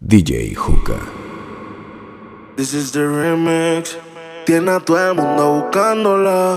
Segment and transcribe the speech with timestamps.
[0.00, 0.96] DJ Juca.
[2.56, 3.96] This is the remix.
[4.46, 6.56] Tiene a todo el mundo buscándola.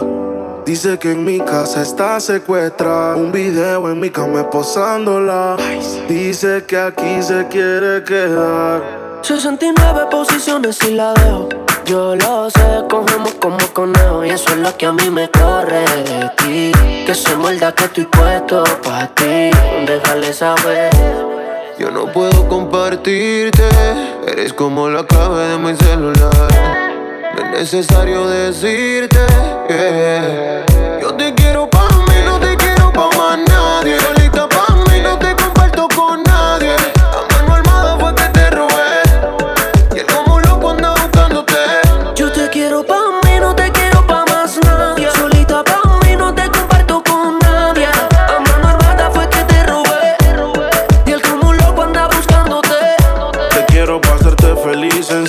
[0.64, 3.15] Dice que en mi casa está secuestrada.
[3.15, 5.57] Un video en mi cama posándola.
[6.07, 9.19] Dice que aquí se quiere quedar.
[9.24, 11.49] 69 posiciones y la dejo.
[11.85, 14.23] Yo lo sé, cogemos como conejo.
[14.23, 16.71] Y eso es lo que a mí me corre de ti.
[17.08, 19.49] Que se muerda que estoy puesto pa' ti.
[19.88, 21.30] Déjale saber.
[21.82, 23.68] Yo no puedo compartirte,
[24.27, 26.94] eres como la clave de mi celular.
[27.35, 29.17] No es necesario decirte
[29.67, 30.63] que
[31.02, 31.80] yo te quiero pa'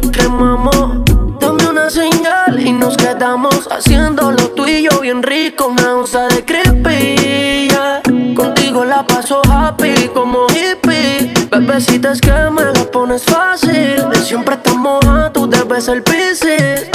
[0.00, 1.04] que quemamos.
[1.40, 5.66] Dame una señal y nos quedamos haciendo lo tuyo bien rico.
[5.66, 7.68] Una onza de creepy.
[7.68, 8.00] yeah.
[8.34, 11.32] Contigo la paso happy como hippie.
[11.50, 14.08] Bebecita es que me la pones fácil.
[14.10, 16.88] De siempre estamos a tú debes el piscis.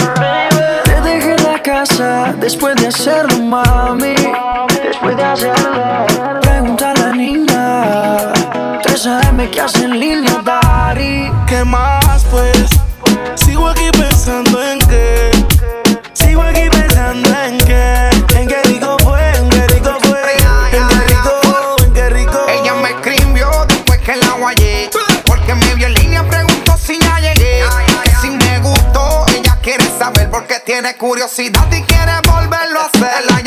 [0.85, 4.15] Te dejé la casa después de hacerlo, mami.
[4.83, 6.05] Después de hacerlo.
[6.41, 8.33] Pregunta a la niña.
[8.81, 11.31] 3 AM que hace en línea, Dari.
[11.47, 12.76] ¿Qué más pues?
[30.95, 33.46] Curiosidad y quiere volverlo a hacer.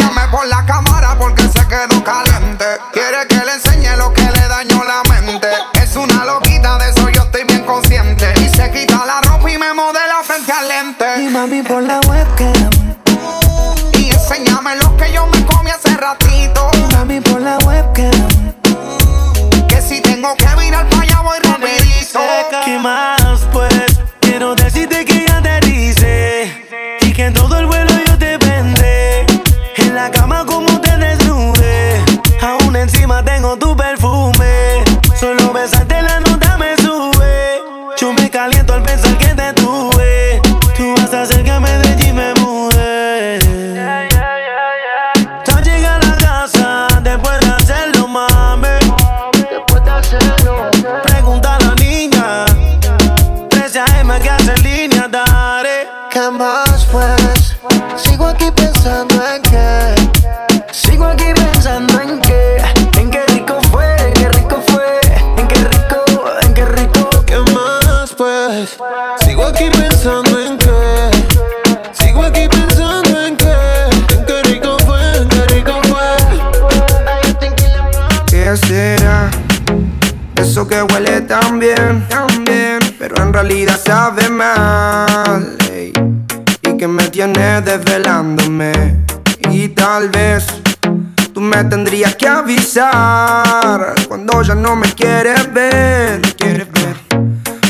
[94.08, 96.20] Cuando ya no me quieres ver.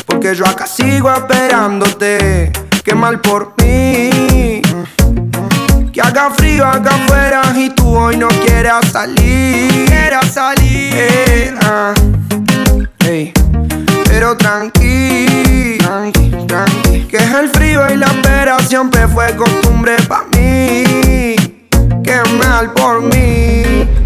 [0.04, 2.52] Porque yo acá sigo esperándote.
[2.84, 4.60] Qué mal por mí.
[5.92, 9.86] Que haga frío acá afuera y tú hoy no quieras salir.
[9.86, 10.92] Quieras salir.
[10.94, 11.94] Eh, ah.
[14.04, 17.06] Pero tranqui, tranqui.
[17.08, 20.84] Que es el frío y la espera siempre fue costumbre pa' mí.
[22.04, 23.69] Qué mal por mí.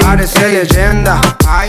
[0.00, 1.20] Parece leyenda.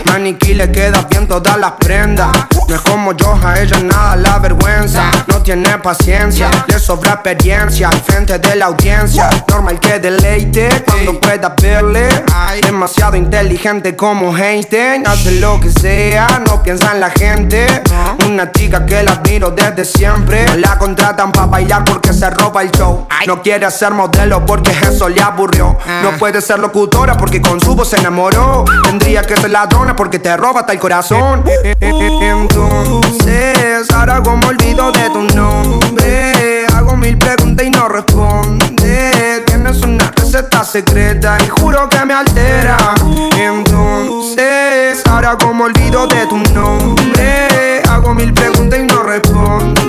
[0.06, 2.28] Maniquí le queda bien todas las prendas.
[2.68, 5.10] No es como yo, a ella nada la vergüenza.
[5.26, 9.28] No tiene paciencia, le sobra experiencia al frente de la audiencia.
[9.48, 12.08] Normal que deleite cuando pueda verle.
[12.62, 17.66] Demasiado inteligente como Einstein, hace lo que sea, no piensa en la gente.
[18.26, 20.44] Una chica que la admiro desde siempre.
[20.58, 23.06] la contratan para bailar porque se roba el show.
[23.26, 25.76] No quiere ser modelo porque eso le aburrió.
[26.02, 28.64] No puede ser locutora porque con su voz se enamoró.
[28.82, 31.44] Tendría que ser ladrona porque te roba hasta el corazón.
[31.80, 36.66] Entonces, ahora como olvido de tu nombre.
[36.74, 39.42] Hago mil preguntas y no responde.
[39.46, 42.76] Tienes una receta secreta y juro que me altera.
[43.38, 47.82] Entonces, ahora como olvido de tu nombre.
[47.88, 49.79] Hago mil preguntas y no responde.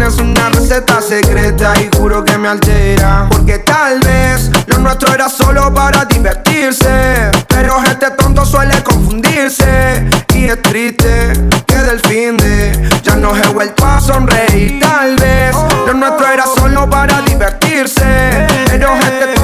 [0.00, 3.26] Tienes una receta secreta y juro que me altera.
[3.30, 7.30] Porque tal vez lo nuestro era solo para divertirse.
[7.46, 10.08] Pero este tonto suele confundirse.
[10.32, 11.34] Y es triste
[11.66, 14.80] que del fin de ya no he vuelto a sonreír.
[14.80, 15.54] Tal vez
[15.86, 18.46] lo nuestro era solo para divertirse.
[18.68, 19.38] Pero este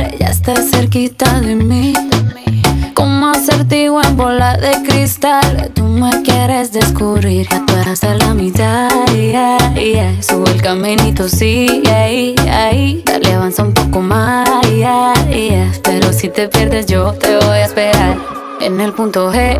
[0.00, 0.18] encontrar.
[0.18, 1.94] Ya estás cerquita de mí.
[2.94, 5.70] Como acertijo en bola de cristal.
[5.74, 8.90] Tú me quieres descubrir, ya tú eras de la mitad.
[9.12, 10.22] Yeah.
[10.22, 11.82] Sube el caminito, sí.
[11.84, 14.48] Dale, avanza un poco más.
[15.82, 18.16] Pero si te pierdes, yo te voy a esperar
[18.60, 19.58] en el punto G.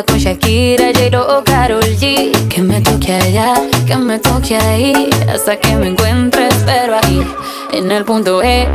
[0.00, 2.32] con Shakira, J-Lo o Karol G.
[2.48, 3.54] Que me toque allá,
[3.86, 5.10] que me toque ahí.
[5.28, 7.22] Hasta que me encuentre, espero ahí
[7.72, 8.66] en el punto E.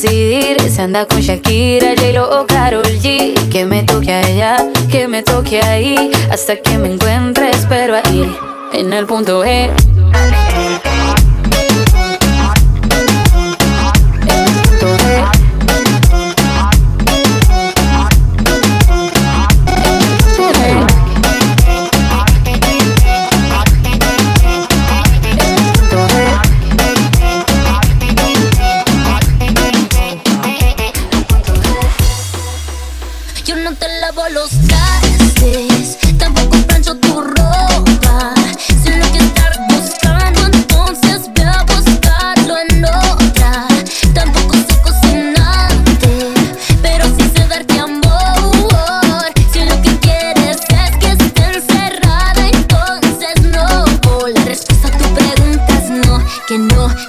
[0.00, 0.60] decidir.
[0.70, 3.34] Se anda con Shakira, J-Lo o Karol G.
[3.50, 4.56] Que me toque allá,
[4.90, 6.10] que me toque ahí.
[6.30, 8.34] Hasta que me encuentre, espero ahí.
[8.72, 9.70] En el punto E.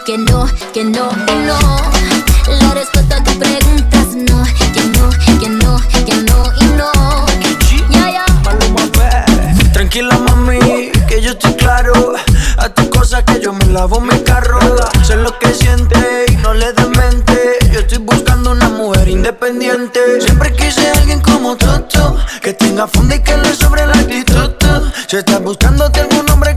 [0.06, 1.58] que no, que no, que no.
[2.48, 4.44] La respuesta a tus preguntas no,
[4.74, 6.92] que no, que no, que no y no.
[7.90, 8.26] Ya, ya.
[9.74, 12.16] Tranquila, mami, que yo estoy claro.
[12.58, 14.60] A tus cosas que yo me lavo mi carro.
[15.04, 17.60] Sé lo que siente y no le demente.
[17.72, 20.22] Yo estoy buscando una mujer independiente.
[20.22, 22.18] Siempre quise alguien como Toto.
[22.42, 24.52] Que tenga funda y que le sobre la actitud.
[25.08, 26.51] Si estás buscándote algún hombre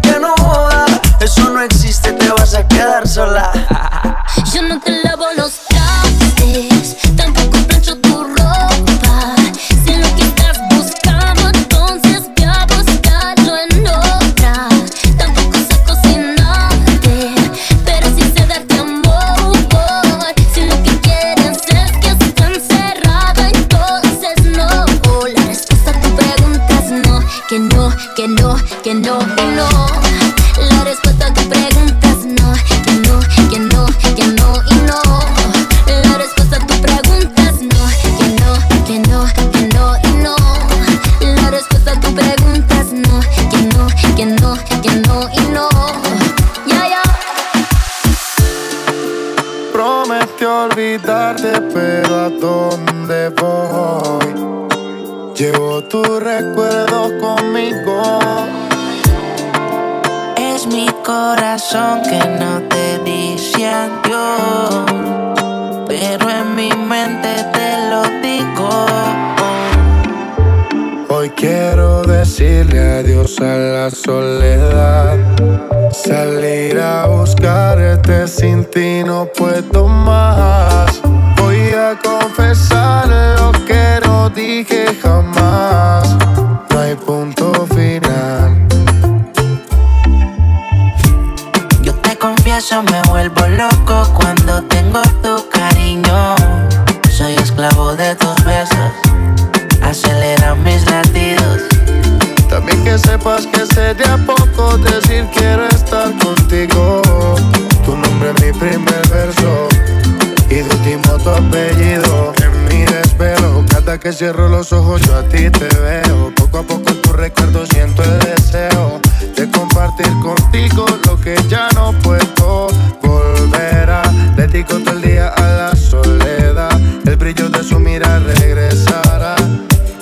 [120.24, 122.68] contigo lo que ya no puedo
[123.02, 124.02] volver a.
[124.36, 129.36] Dedico todo el día a la soledad, el brillo de su mirada regresará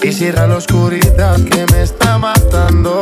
[0.00, 3.00] y cierra la oscuridad que me está matando.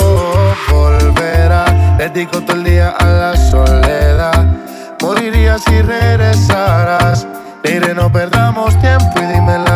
[0.71, 4.57] Volverá, dedico todo el día a la soledad,
[5.03, 7.27] moriría si regresaras.
[7.63, 9.70] Diré no perdamos tiempo y dímelo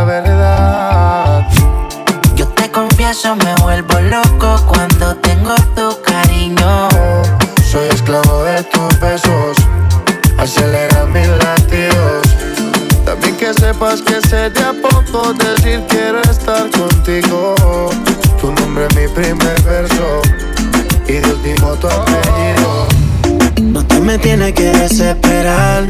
[24.14, 25.88] me tiene que desesperar.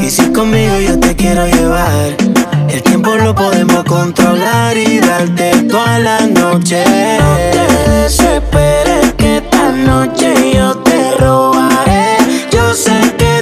[0.00, 2.16] Y si conmigo yo te quiero llevar,
[2.70, 6.84] el tiempo lo podemos controlar y darte toda la noche.
[7.20, 12.16] No te desesperes que esta noche yo te robaré.
[12.50, 13.35] Yo sé que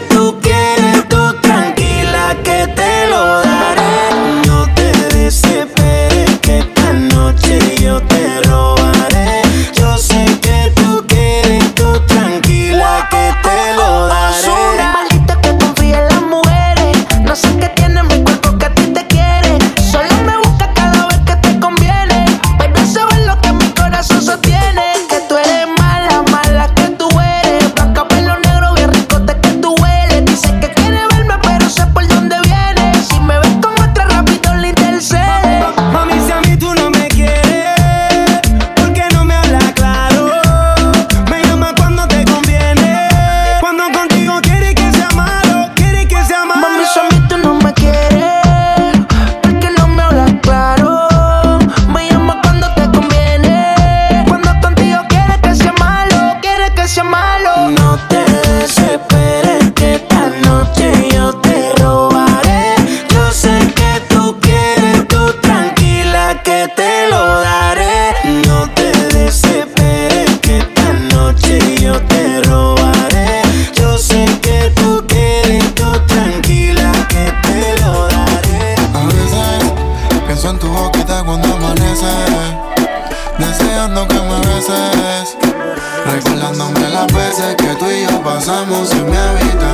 [86.07, 89.74] Recordándome las veces que tú y yo pasamos en mi habitación.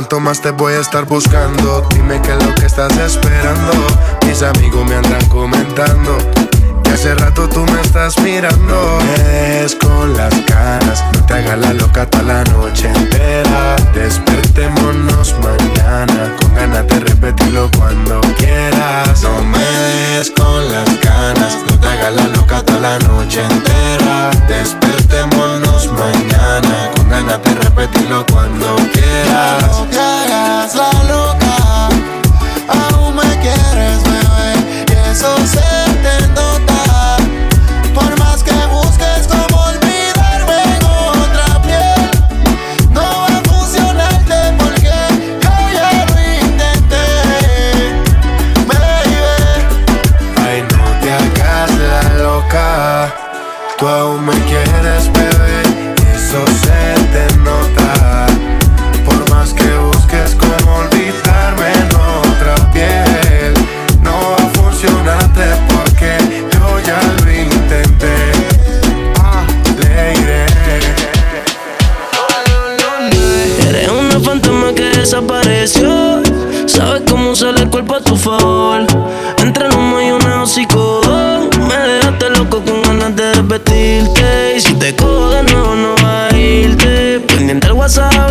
[0.00, 1.86] ¿Cuánto más te voy a estar buscando?
[1.90, 3.72] Dime qué es lo que estás esperando.
[4.26, 6.16] Mis amigos me andan comentando
[6.82, 8.98] que hace rato tú me estás mirando.
[9.62, 13.76] Es con las caras, no te hagas la loca toda la noche entera.
[13.92, 19.22] Despertémonos mañana con ganas de repetirlo cuando quieras.
[19.22, 24.30] No me des con las ganas, no te hagas la loca toda la noche entera.
[24.48, 29.90] Despertémonos mañana de repetirlo cuando quieras.
[29.90, 31.88] Te hagas la loca,
[32.68, 35.69] aún me quieres, bebé, y eso se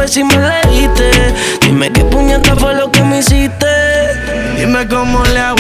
[0.08, 1.12] si me leíste.
[1.62, 3.68] Dime qué puñeta fue lo que me hiciste.
[4.58, 5.59] Dime cómo le hago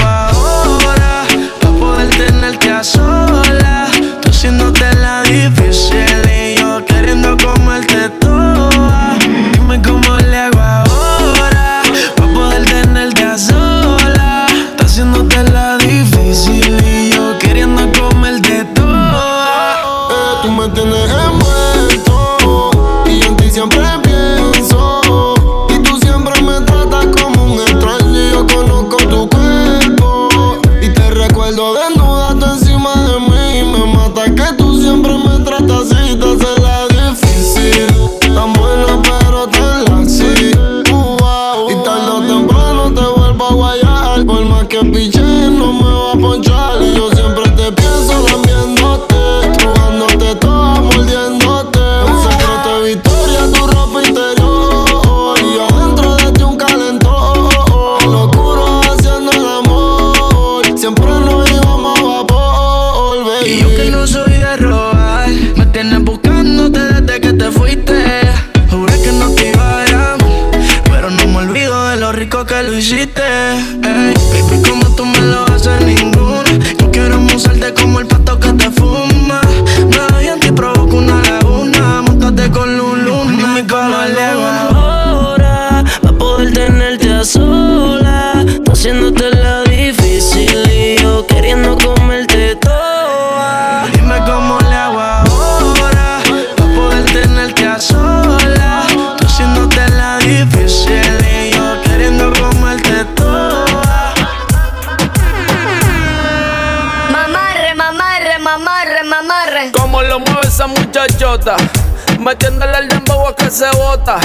[112.19, 114.19] metiéndole al dembow a que se bota.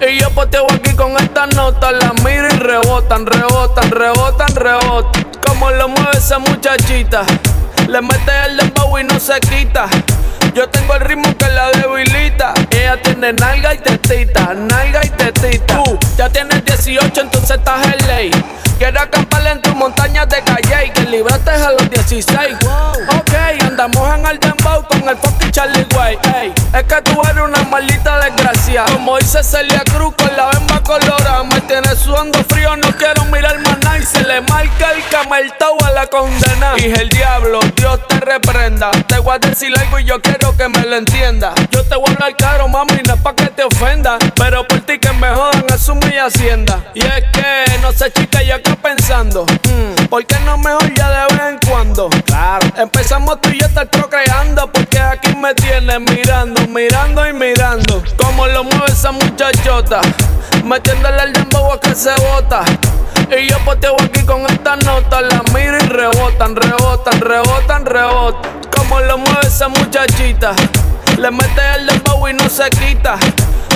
[0.00, 5.26] Y yo poteo aquí con esta nota, la miro y rebotan, rebotan, rebotan, rebotan.
[5.46, 7.22] Como lo mueve esa muchachita,
[7.88, 9.86] le mete el dembow y no se quita.
[10.54, 12.54] Yo tengo el ritmo que la debilita.
[12.70, 15.82] Ella tiene nalga y tetita, nalga y tetita.
[15.82, 18.30] Tú ya tienes 18, entonces estás en ley.
[18.78, 22.56] Quiero acampar en tu montaña de calle y que libraste a los 16.
[23.18, 23.23] Ok,
[26.12, 28.84] Ey, es que tú eres una maldita desgracia.
[28.92, 31.42] Como dice Celia Cruz con la bemba colorada.
[31.44, 33.98] Me tienes sudando frío, no quiero mirar más nada.
[33.98, 36.74] Y se le marca el cameltao a la condena.
[36.76, 38.90] Y el diablo, Dios te reprenda.
[39.08, 41.54] Te voy a decir algo y yo quiero que me lo entienda.
[41.70, 44.18] Yo te voy a hablar caro, mami, no es pa' que te ofenda.
[44.36, 46.84] Pero por ti que me jodan, es mi hacienda.
[46.94, 49.46] Y es que, no sé, chica, yo acá pensando.
[49.46, 52.10] mm, ¿Por qué no mejor ya de vez en cuando?
[52.26, 52.66] Claro.
[52.76, 54.70] Empezamos tú y yo estar procreando.
[54.70, 58.02] Porque aquí me tienes mirando, mirando y mirando.
[58.16, 60.00] Como lo mueve esa muchachota.
[60.64, 62.62] Metiéndole al dembow a que se bota.
[63.30, 65.20] Y yo poteo aquí con esta nota.
[65.20, 68.50] La miro y rebotan, rebotan, rebotan, rebotan.
[68.76, 70.54] Como lo mueve esa muchachita.
[71.18, 73.16] Le mete el dembow y no se quita.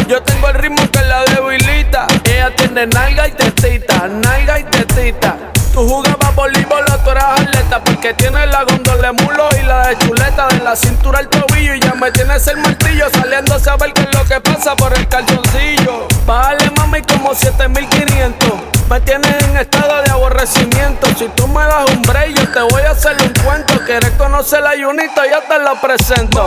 [0.09, 2.07] Yo tengo el ritmo que la debilita.
[2.25, 5.37] Ella tiene nalga y tetita, nalga y tetita.
[5.79, 9.99] Tú jugabas voleibol tú eras atleta Porque tienes la gondola de mulo y la de
[9.99, 13.93] chuleta De la cintura al tobillo y ya me tienes el martillo Saliendo a saber
[13.93, 18.55] qué es lo que pasa por el calzoncillo Bájale mami como como 7500.
[18.91, 21.07] Me tienes en estado de aborrecimiento.
[21.17, 23.79] Si tú me das un break, yo te voy a hacer un cuento.
[23.87, 26.45] Quieres conocer la Junita, ya te la presento.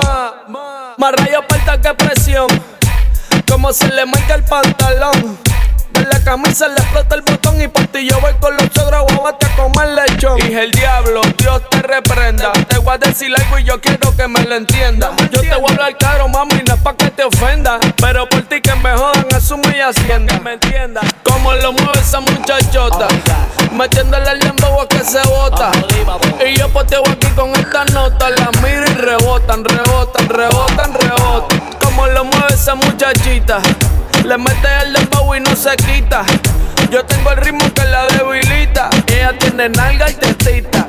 [0.98, 2.48] Más rayo falta que presión.
[3.50, 5.40] Como se le marca el pantalón.
[6.02, 9.04] En la camisa le explota el botón y por ti yo voy con los chogros
[9.14, 10.36] guabate a comer lechón.
[10.38, 12.52] Dije el diablo, Dios te reprenda.
[12.68, 15.12] Te voy a decir algo y yo quiero que me lo entienda.
[15.32, 17.78] Yo te voy a hablar caro, mami, no es pa' que te ofenda.
[18.02, 20.40] Pero por ti que me jodan, asume y hacienda.
[20.40, 21.02] me entienda.
[21.24, 23.08] Como lo mueve esa muchachota.
[23.72, 25.72] Metiéndole el lembo que se bota.
[26.44, 28.28] Y yo poteo aquí con esta nota.
[28.32, 31.60] La miro y rebotan, rebotan, rebotan, rebotan.
[31.80, 33.62] Como lo mueve esa muchachita.
[34.24, 36.24] Le mete el dembow y no se quita.
[36.90, 38.90] Yo tengo el ritmo que la debilita.
[39.08, 40.88] Ella tiene nalga y testita.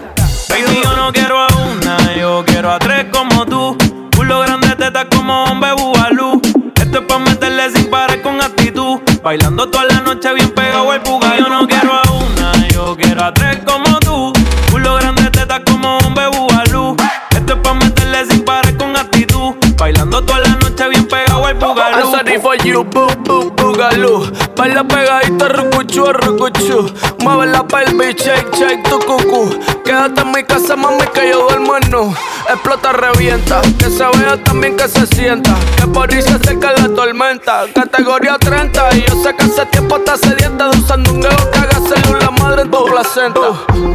[0.49, 3.77] Baby, yo no quiero a una, yo quiero a tres como tú.
[4.14, 6.40] Culo grande, teta como hombre bubalú.
[6.77, 9.01] Esto es pa' meterle sin parar con actitud.
[9.23, 11.37] Bailando toda la noche bien pegado el puga.
[11.38, 14.33] Yo no quiero a una, yo quiero a tres como tú.
[14.71, 16.97] Culo grande, teta como hombre bubalú.
[17.31, 19.55] Esto es pa' meterle sin parar con actitud.
[19.79, 21.57] Bailando toda la noche bien pegado el
[21.95, 24.31] I'm sorry for you, boo, boo, boogaloo.
[24.57, 26.91] Baila pegadito, rucuchu, rucuchu.
[27.21, 29.51] Mueve la pelvis, shake, shake tu cucú.
[29.85, 32.15] Quédate en mi casa, mami, que yo duermo en nu.
[32.49, 33.61] Explota, revienta.
[33.79, 35.55] Que se vea también que se sienta.
[35.77, 37.65] Que por ahí se acerca la tormenta.
[37.75, 38.97] Categoría 30.
[38.97, 42.31] Y yo sé que hace tiempo está sedienta de usando un huevo que haga célula
[42.31, 43.41] madre en tu placenta.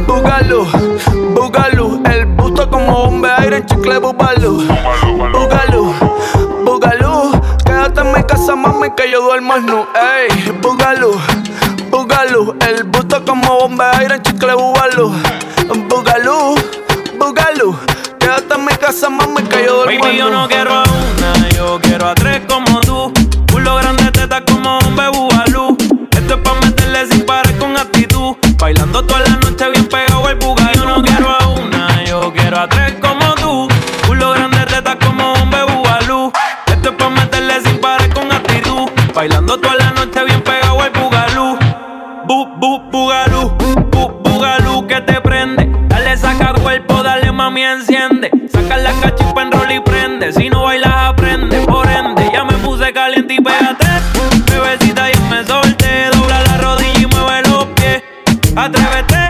[0.06, 0.66] Boogaloo,
[1.34, 2.00] boogaloo.
[2.04, 3.98] El busto como bombe aire en chicle.
[3.98, 4.62] Boogaloo,
[5.32, 6.07] boogaloo.
[8.28, 9.86] Mi casa, mami, que yo duermo en nu.
[9.94, 11.18] Ey, boogaloo,
[11.90, 12.54] boogaloo.
[12.60, 15.14] El busto como bombe aire en chicle bubaloo.
[15.88, 16.54] Boogaloo,
[17.18, 17.74] boogaloo.
[18.18, 21.80] Quédate en mi casa, mami, que yo duermo Baby, yo no quiero a una, yo
[21.80, 23.12] quiero a tres como tú.
[23.50, 25.76] Culo grande, teta como hombre bubalú.
[26.10, 28.36] Esto es pa' meterle sin parar con actitud.
[28.58, 30.57] Bailando toda la noche bien pegado el buga.
[39.28, 41.58] Bailando toda la noche bien pegado el bugalú.
[42.26, 43.50] Bu, bu, bugalú,
[43.90, 45.68] bu, bugalú que te prende.
[45.88, 48.30] Dale, saca cuerpo, dale mami, enciende.
[48.50, 50.32] Saca la cachipa en rol y prende.
[50.32, 51.60] Si no bailas, aprende.
[51.66, 53.86] Por ende, ya me puse caliente y pégate.
[54.50, 56.08] Bebecita, ya me solté.
[56.10, 58.02] Dobla la rodilla y mueve los pies.
[58.56, 59.27] Atrévete,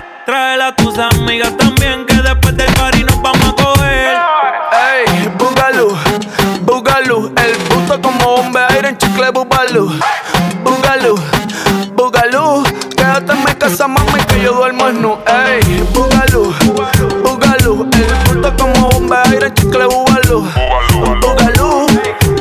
[14.88, 16.50] Ey, Boogaloo,
[17.22, 20.46] Boogaloo, el busto como bombe aire en chicle bubaloo.
[21.20, 21.86] Boogaloo,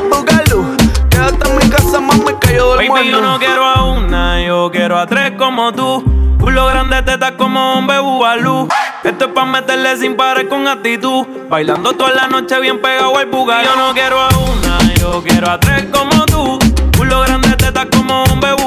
[0.09, 0.77] Boogaloo,
[1.09, 4.71] quédate en mi casa, mami, que yo duermo Baby, yo no quiero a una, yo
[4.71, 6.01] quiero a tres como tú.
[6.39, 8.69] Culo grande, teta como hombre bubalú.
[9.03, 11.27] Esto es pa' meterle sin parar con actitud.
[11.49, 13.61] Bailando toda la noche bien pegado al buga.
[13.61, 16.57] Yo no quiero a una, yo quiero a tres como tú.
[16.97, 18.66] Culo grande, teta como hombre bubalú.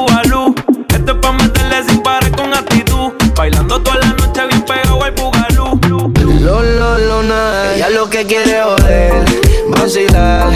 [8.20, 9.24] Que quiere joder,
[9.68, 10.50] vacilar.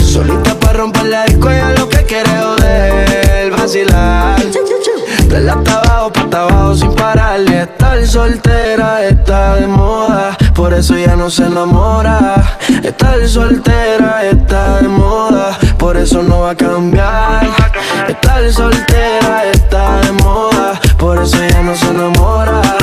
[0.00, 4.40] Solita para romper la disco, lo que quiere joder, vacilar.
[5.28, 7.62] De la abajo, pa' abajo sin pararle.
[7.62, 12.58] Estar soltera está de moda, por eso ya no se enamora.
[12.84, 17.48] Estar soltera está de moda, por eso no va a cambiar.
[18.08, 22.77] Estar soltera está de moda, por eso ya no se enamora.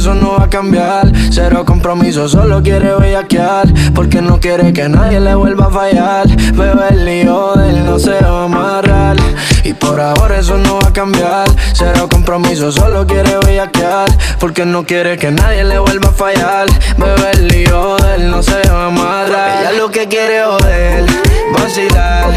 [0.00, 1.12] Eso no va a cambiar.
[1.30, 3.68] Cero compromiso, solo quiere bellaquear.
[3.94, 6.26] Porque no quiere que nadie le vuelva a fallar.
[6.54, 9.16] Bebé, el hijo de él no se va a amarrar.
[9.62, 11.50] Y por ahora eso no va a cambiar.
[11.74, 14.08] Cero compromiso, solo quiere bellaquear.
[14.38, 16.68] Porque no quiere que nadie le vuelva a fallar.
[16.96, 19.60] Bebé, el hijo de él no se va a amarrar.
[19.60, 21.04] Ella lo que quiere es joder,
[21.52, 22.34] vacilar.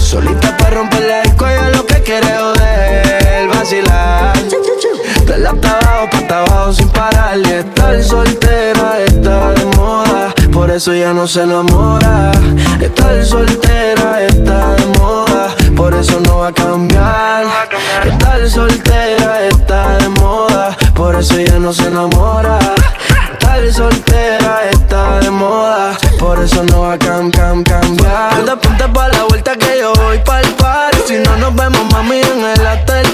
[0.00, 4.34] Solita para romper la disco, ella lo que quiere joder, vacilar.
[5.26, 7.38] De la abajo, pa' hasta abajo sin parar.
[7.38, 12.30] Y estar soltera está de moda, por eso ya no se enamora.
[12.78, 17.46] Estar soltera está de moda, por eso no va a cambiar.
[18.04, 22.58] Estar soltera está de moda, por eso ya no se enamora.
[23.32, 28.44] Estar soltera está de moda, por eso no va a cam, cam, cambiar.
[28.44, 32.20] De punta pa' la vuelta que yo voy pa'l party, si no, nos vemos, mami,
[32.20, 33.13] en el hotel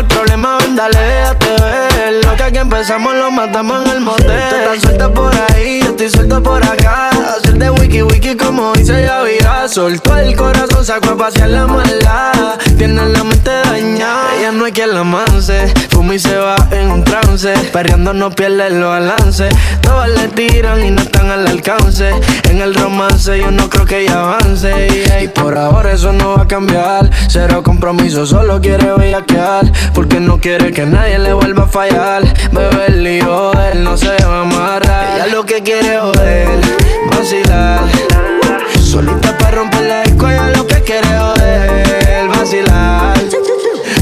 [0.00, 1.89] por problema, ven, dale, déjate ver.
[2.10, 4.26] Lo que aquí empezamos lo matamos en el motel.
[4.26, 7.10] Tú estás suelta por ahí, yo estoy suelto por acá.
[7.10, 9.68] Hacerte wiki wiki como dice Yavira.
[9.68, 12.58] Soltó el corazón, sacó a pasear la maldad.
[12.76, 15.72] Tiene la mente dañada, ella no hay quien la manse.
[15.90, 17.54] Fuma y se va en un trance.
[17.72, 19.54] Perreando no pierde los balances.
[19.80, 22.10] Todas le tiran y no están al alcance.
[22.48, 25.06] En el romance yo no creo que ella avance.
[25.22, 27.08] Y por ahora eso no va a cambiar.
[27.28, 29.70] Cero compromiso, solo quiere bellaquear.
[29.94, 31.99] Porque no quiere que nadie le vuelva a fallar.
[32.00, 35.16] Bebe el lío, él no se va a amarrar.
[35.16, 36.48] Ella lo que quiere joder,
[37.10, 37.80] vacilar.
[38.80, 43.18] Solita para romper la disco, ella lo que quiere joder, vacilar.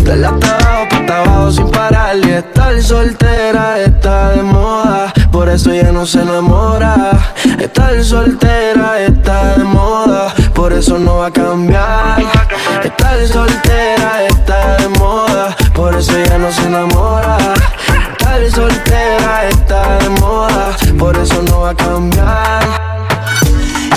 [0.04, 2.16] De la abajo, pa' abajo sin parar.
[2.18, 5.12] Y estar soltera está de moda.
[5.32, 7.34] Por eso ella no se enamora.
[7.58, 10.32] Estar soltera está de moda.
[10.54, 12.22] Por eso no va a cambiar.
[12.84, 15.56] Estar soltera está de moda.
[15.74, 17.37] Por eso ella no se enamora.
[18.29, 20.77] Estar soltera está de moda.
[20.99, 22.62] Por eso no va a cambiar.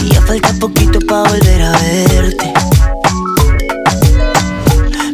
[0.02, 2.54] Y ya falta poquito para volver a verte.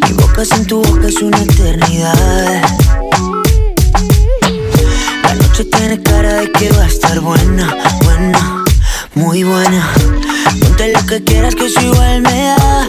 [0.04, 2.62] Mi boca sin tu boca es una eternidad.
[5.24, 8.64] La noche tiene cara de que va a estar buena, buena,
[9.16, 9.94] muy buena.
[10.62, 12.88] Ponte lo que quieras que eso igual me da.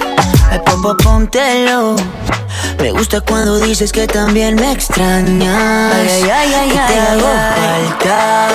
[0.50, 1.96] Ay, papá, póntelo.
[2.80, 5.92] Me gusta cuando dices que también me extrañas.
[5.94, 8.48] Ay, ay, ay, que te hago falta.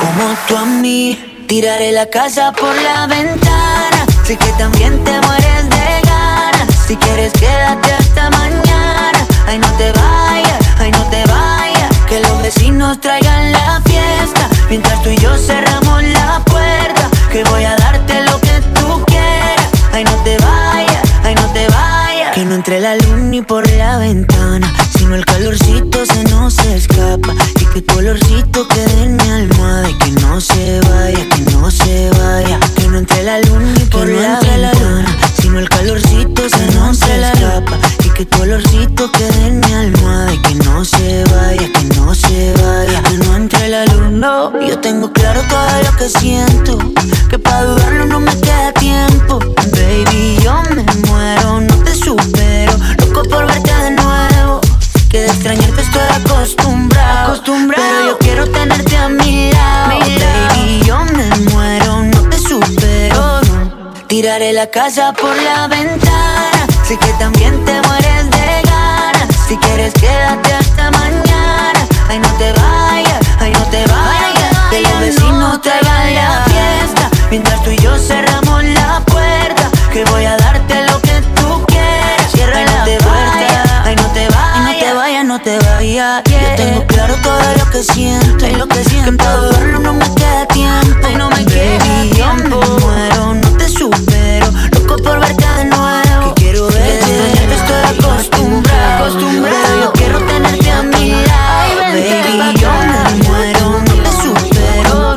[0.00, 1.24] Como tú a mí.
[1.48, 4.04] Tiraré la casa por la ventana.
[4.24, 6.74] Sé que también te mueres de ganas.
[6.86, 9.26] Si quieres, quédate hasta mañana.
[9.46, 11.96] Ay, no te vayas, ay, no te vayas.
[12.06, 14.46] Que los vecinos traigan la fiesta.
[14.68, 17.08] Mientras tú y yo cerramos la puerta.
[17.32, 19.68] Que voy a darte lo que tú quieras.
[19.94, 20.87] Ay, no te vayas,
[22.38, 24.72] Que no entre la luz ni por la ventana.
[24.96, 27.34] Sino el calorcito se nos escapa.
[27.60, 29.90] Y que tu olorcito quede en mi almohada.
[29.90, 32.60] Y que no se vaya, que no se vaya.
[32.76, 35.16] Que no entre la luz ni por la ventana.
[35.40, 37.76] Sino el calorcito se nos escapa.
[38.18, 40.34] Y que tu olorcito quede en mi almohada.
[40.34, 43.00] Y que no se vaya, que no se vaya.
[43.02, 44.60] Que no entre la luz, no.
[44.60, 46.78] Yo tengo claro todo lo que siento.
[47.30, 49.38] Que para dudarlo no me queda tiempo.
[49.70, 52.72] Baby, yo me muero, no te supero.
[52.98, 54.60] Loco por verte de nuevo.
[55.10, 57.40] Que de extrañarte estoy acostumbrado.
[57.44, 60.00] Pero yo quiero tenerte a mi lado.
[60.00, 63.40] Baby, yo me muero, no te supero.
[64.08, 66.57] Tiraré la casa por la ventana.
[66.88, 69.28] Sé que también te mueres de ganas.
[69.46, 71.86] Si quieres, quédate hasta mañana.
[72.08, 74.56] Ay, no te vayas, ay, no te vayas.
[74.70, 77.10] Que los vecinos traigan la fiesta.
[77.28, 79.68] Mientras tú y yo cerramos la puerta.
[79.92, 82.32] Que voy a darte lo que tú quieras.
[82.32, 83.82] Cierra la puerta.
[83.84, 84.64] Ay, no te vayas.
[84.64, 86.22] no te vayas, no te vayas.
[86.24, 88.46] Yo tengo claro todo lo que siento.
[88.46, 89.10] Y lo que siento.
[89.10, 91.06] Que para dudarlo no me queda tiempo.
[91.06, 92.16] Ay, no me queda tiempo.
[92.16, 94.50] Yo me muero, no te supero.
[94.72, 96.07] Loco por verte de nuevo.
[96.66, 99.14] De extrañarte estoy acostumbrado.
[99.14, 101.80] Pero yo quiero tenerte a mi lado.
[101.92, 105.14] Baby, yo me muero, no te supero.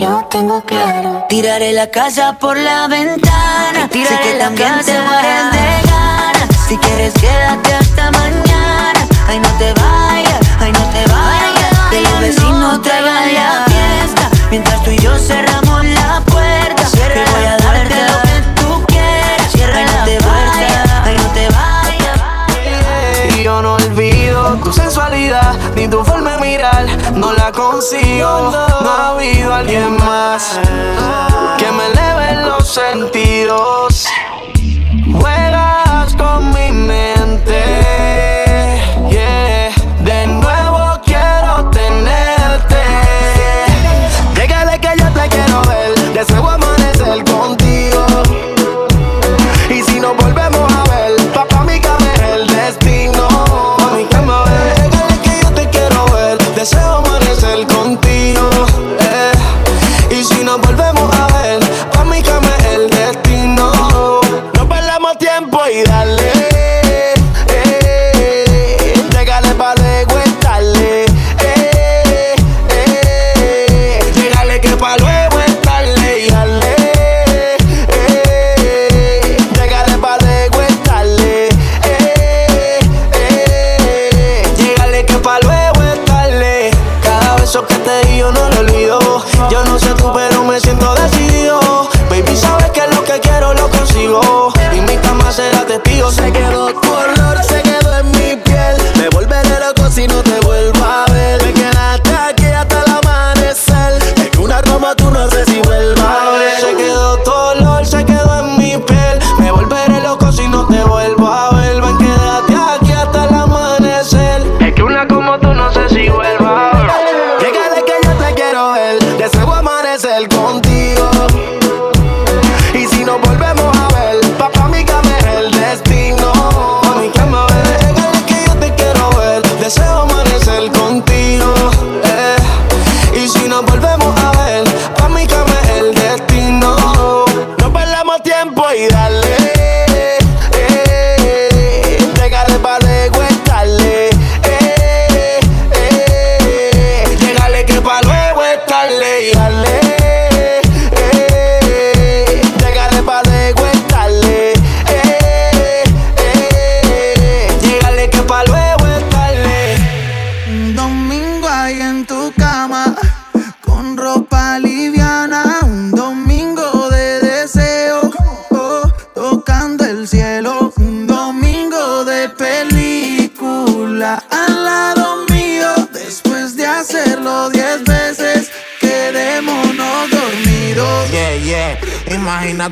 [0.00, 1.26] Yo tengo claro.
[1.28, 3.88] Tiraré la casa por la ventana.
[3.88, 6.48] sé que también te mueres de ganas.
[6.68, 9.06] Si quieres, quédate hasta mañana.
[9.28, 11.90] Ay, no te vayas, ay, no te vayas.
[11.90, 14.28] Que los vecinos traigan la fiesta.
[14.50, 16.82] Mientras tú y yo cerramos la puerta.
[16.90, 18.23] Que voy a darte lo
[27.74, 30.60] consigo, no ha habido alguien más
[31.58, 33.93] que me eleve los sentidos.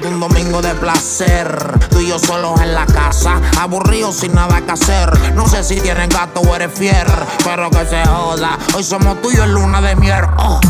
[0.01, 1.79] un domingo de placer.
[1.91, 5.35] Tú y yo solos en la casa, aburridos sin nada que hacer.
[5.35, 7.07] No sé si tienes gato o eres fier,
[7.45, 8.59] pero que se joda.
[8.75, 10.25] Hoy somos tuyos en luna de miel.
[10.39, 10.61] Oh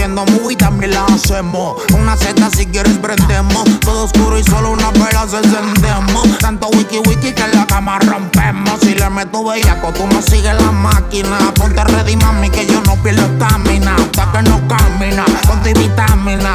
[0.00, 1.76] viendo movie también la hacemos.
[1.92, 3.64] Una seta si quieres prendemos.
[3.80, 6.38] Todo oscuro y solo una vela se encendemos.
[6.38, 8.80] Tanto wiki wiki que la cama rompemos.
[8.80, 11.38] Si le meto bellaco, tú no sigues la máquina.
[11.54, 13.94] Ponte ready, mami, que yo no pierdo estamina.
[13.96, 16.54] Hasta que no camina, ponte vitamina.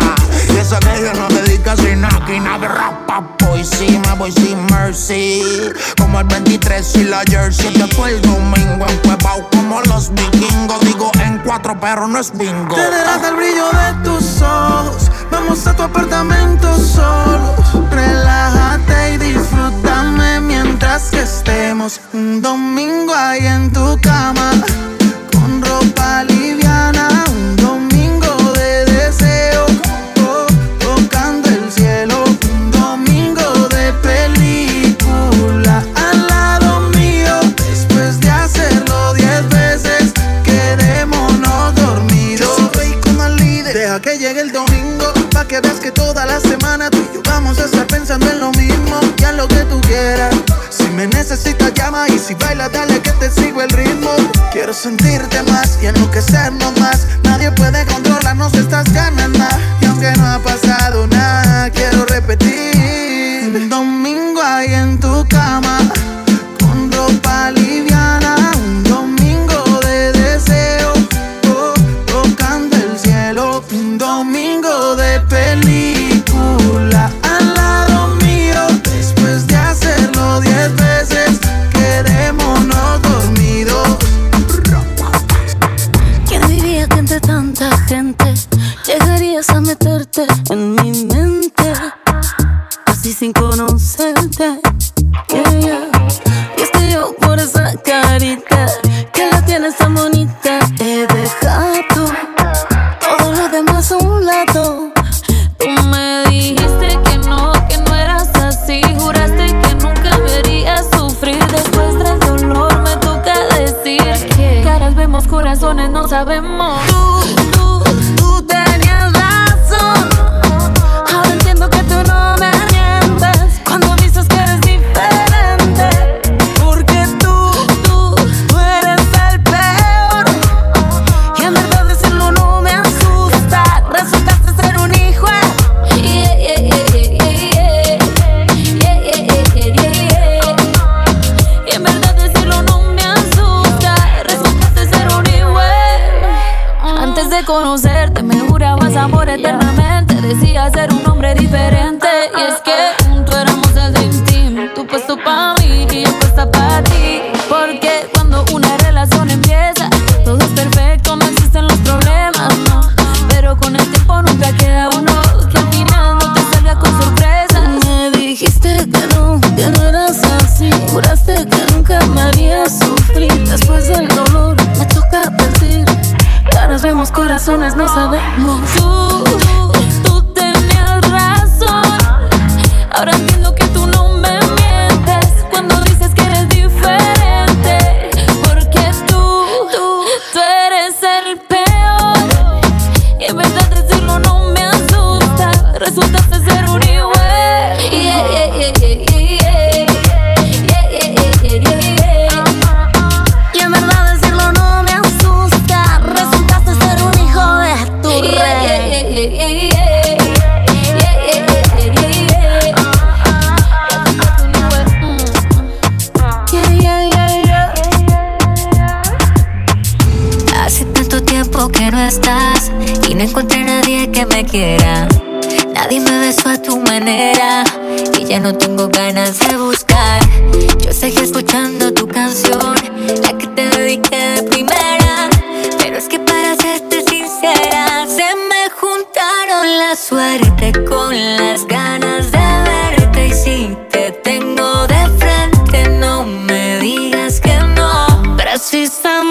[0.49, 2.58] Y eso que yo no dedico sin máquina.
[2.58, 5.43] De rapa, voy si me voy sin mercy.
[5.99, 7.73] Como el 23 y la jersey.
[7.73, 10.79] Te fue el domingo en Cuevao como los vikingos.
[10.81, 12.75] Digo en cuatro, pero no es bingo
[13.36, 15.12] brillo de tus ojos.
[15.32, 17.89] Vamos a tu apartamento solos.
[17.91, 24.52] Relájate y disfrútame mientras que estemos un domingo ahí en tu cama
[25.32, 26.44] con ropa lisa.
[48.08, 50.36] pensando en lo mismo y en lo que tú quieras.
[50.70, 54.12] Si me necesitas, llama y si bailas, dale que te sigo el ritmo.
[54.52, 57.08] Quiero sentirte más y enloquecernos más.
[57.24, 59.30] Nadie puede controlarnos estas ganas,
[59.82, 60.94] y aunque no ha pasado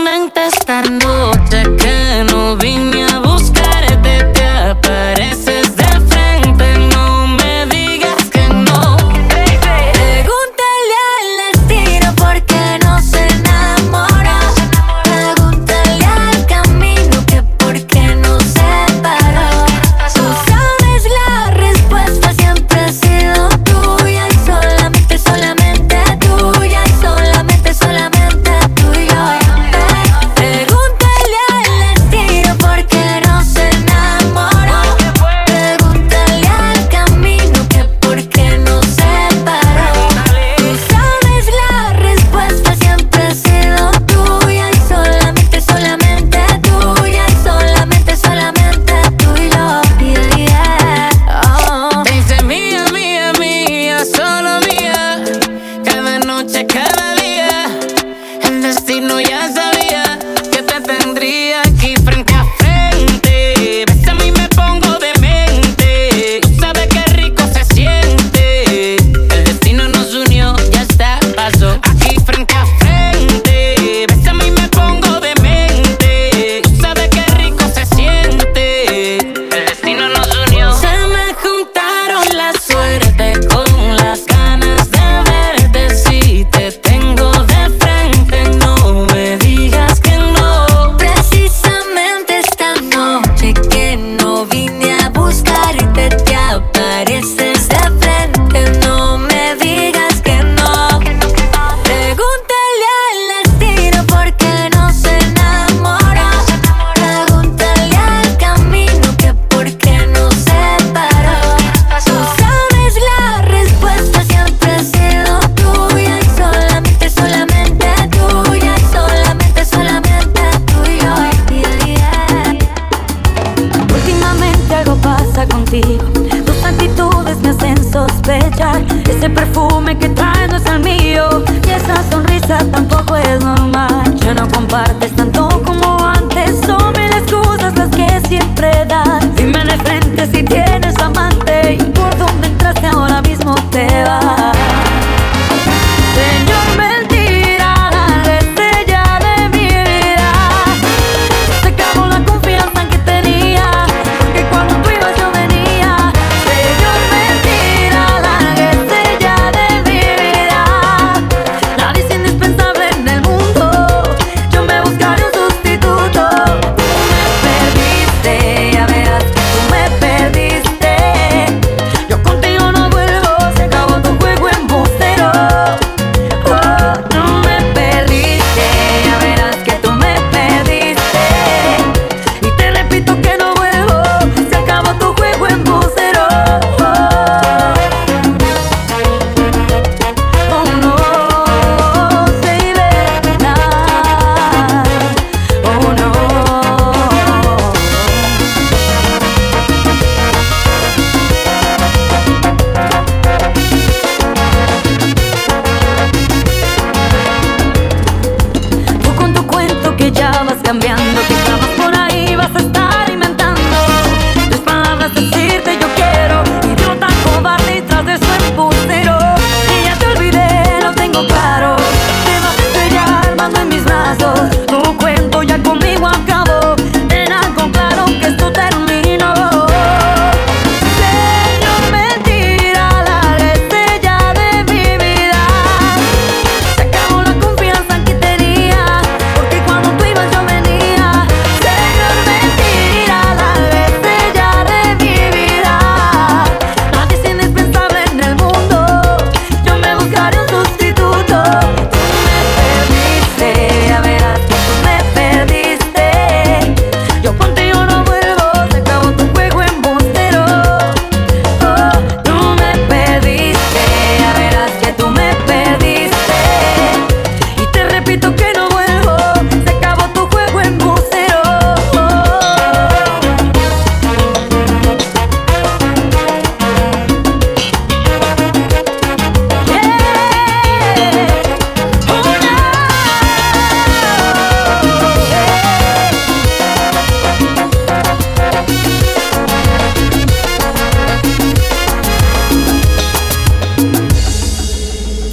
[0.05, 3.24] Precisamente esta noche que no vine a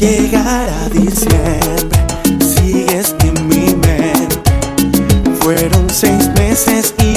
[0.02, 2.00] Llegará diciembre,
[2.40, 4.42] sigues en mi mente.
[5.40, 7.11] Fueron seis meses y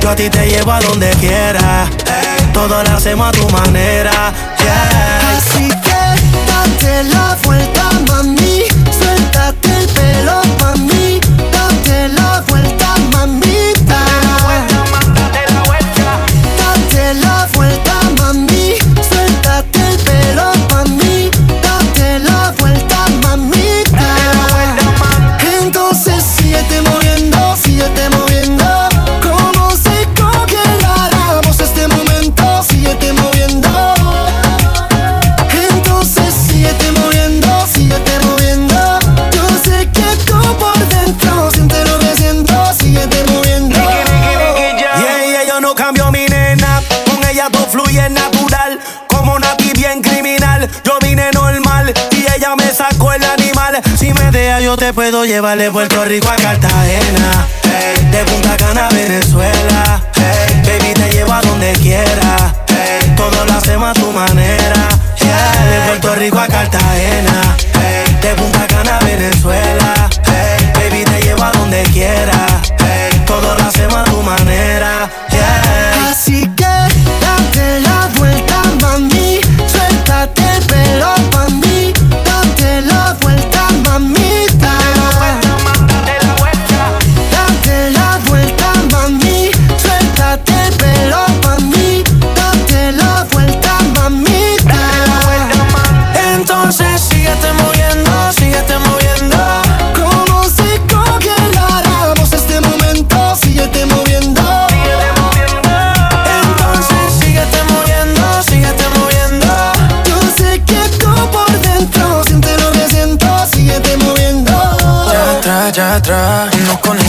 [0.00, 1.86] Yo a ti te llevo a donde quiera.
[2.06, 2.50] Hey.
[2.52, 4.32] Todo lo hacemos a tu manera.
[5.36, 6.00] Así que
[6.46, 8.64] date la vuelta, mami.
[8.98, 11.20] Suéltate el pelo, mami.
[11.52, 14.19] Date la vuelta, mamita.
[54.80, 57.46] te puedo llevar de Puerto Rico a Cartagena,
[58.10, 60.02] de Punta Cana a Venezuela.
[60.64, 62.54] Baby, te llevo a donde quiera.
[62.66, 63.12] Hey.
[63.14, 64.88] Todo lo hacemos a tu manera.
[65.18, 67.56] De Puerto Rico a Cartagena,
[68.22, 69.89] de Punta Cana a Venezuela.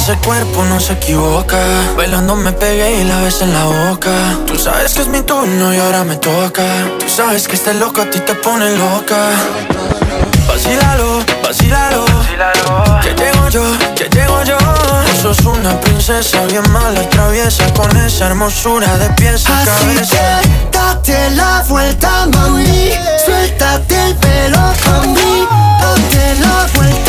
[0.02, 1.60] Ese cuerpo no se equivoca.
[1.96, 4.10] Bailando me pegué y la ves en la boca.
[4.48, 6.64] Tú sabes que es mi turno y ahora me toca.
[6.98, 9.30] Tú sabes que este loco a ti te pone loca.
[10.48, 12.06] Vacílalo, vacílalo.
[13.04, 13.64] Que llego yo,
[13.96, 14.58] que llego yo.
[14.58, 20.16] Tú sos una princesa bien mala, traviesa con esa hermosura de pies a cabeza.
[20.16, 22.90] Que date la vuelta, mami.
[23.24, 25.48] Suéltate el pelo conmigo.
[25.80, 27.01] Date la vuelta.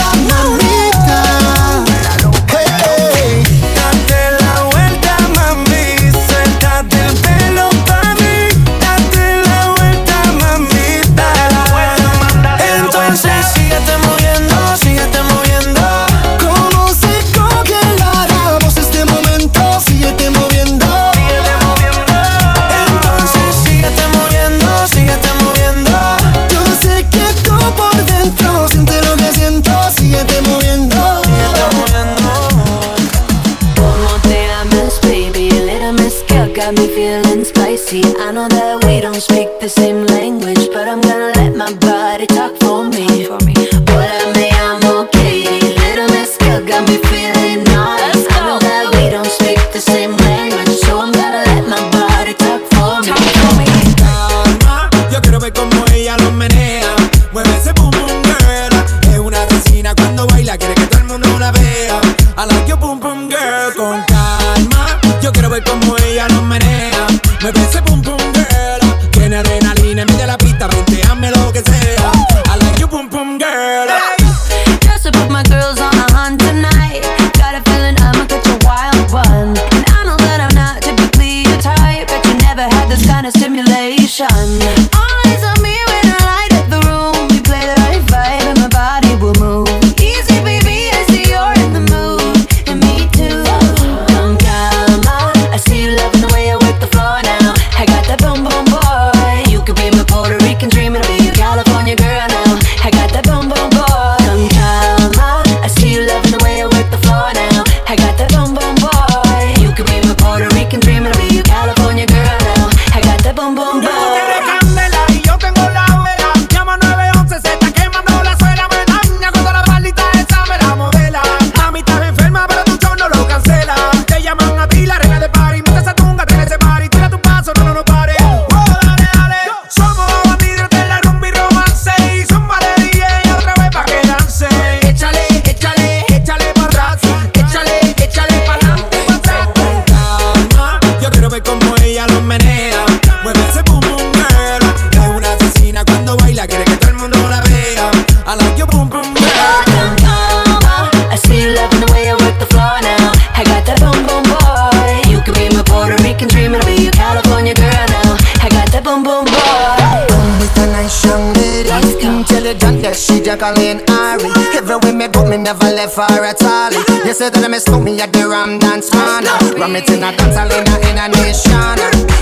[163.37, 164.29] Colleen Ari.
[164.57, 166.77] Everywhere me go, me never left for a tally.
[167.07, 169.25] You say that I miss me at the Ram Dance Man.
[169.59, 171.79] Ram it in a dance hall in a, in a nation.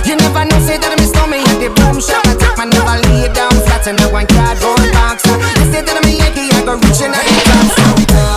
[0.07, 2.23] You never know, say that I miss me at the boom shop.
[2.27, 5.25] I take my never lay down flat in a one cardboard box.
[5.27, 8.30] You say that I'm a Yankee, I go reaching out the top.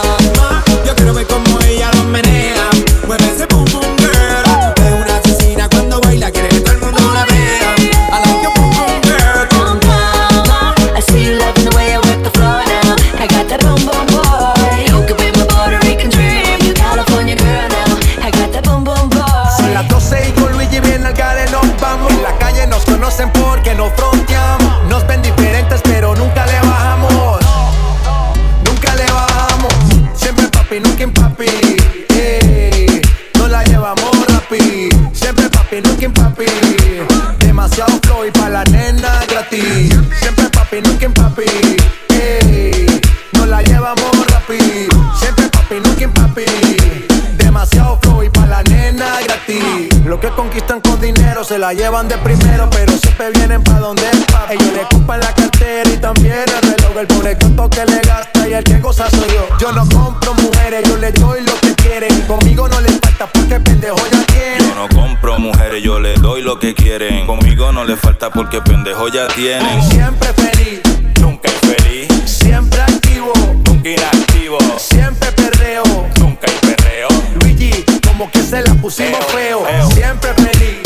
[51.44, 54.54] Se la llevan de primero, pero siempre vienen pa' donde es papi.
[54.54, 56.96] Ellos le compran la cartera y también el reloj.
[56.98, 59.46] El pobre canto que le gasta y el que goza soy yo.
[59.58, 62.20] Yo no compro mujeres, yo le doy lo que quieren.
[62.22, 64.58] Conmigo no le falta porque pendejo ya tiene.
[64.68, 67.26] Yo no compro mujeres, yo les doy lo que quieren.
[67.26, 69.82] Conmigo no les falta porque pendejo ya tienen.
[69.90, 70.80] Siempre feliz,
[71.20, 73.32] Nunca infeliz, siempre activo,
[73.66, 74.58] nunca inactivo.
[74.78, 75.82] siempre perreo.
[76.18, 77.08] Nunca hay perreo,
[77.40, 79.68] Luigi, como que se la pusimos Eo, feo.
[79.68, 79.90] eo.
[79.90, 80.78] Siempre feliz,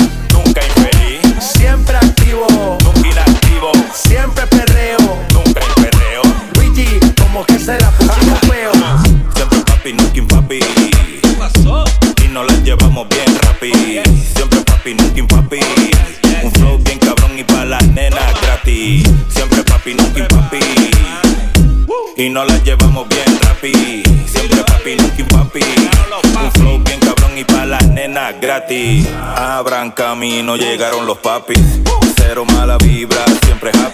[0.44, 2.46] nunca infeliz, siempre activo,
[2.84, 3.72] nunca inactivo.
[3.94, 4.98] siempre perreo.
[5.32, 6.22] Nunca hay perreo,
[6.54, 8.72] Luigi, como que se la pusimos feo.
[9.34, 10.60] siempre papi, nunca papi.
[12.24, 13.72] Y nos las llevamos bien rapi.
[14.34, 15.60] Siempre papi, nunca papi.
[16.42, 19.08] Un flow bien cabrón y pa' las nenas gratis.
[19.28, 21.27] Siempre papi, nunca papi.
[22.16, 24.02] Y nos las llevamos bien rapi.
[24.26, 25.60] Siempre papi, nunca papi.
[26.42, 29.06] Un flow bien cabrón y pa' las nenas gratis.
[29.36, 31.58] Abran camino, llegaron los papis.
[32.16, 33.87] Cero mala vibra, siempre happy.